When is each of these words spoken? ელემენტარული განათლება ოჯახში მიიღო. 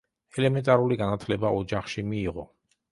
ელემენტარული 0.39 0.99
განათლება 1.03 1.55
ოჯახში 1.61 2.07
მიიღო. 2.13 2.51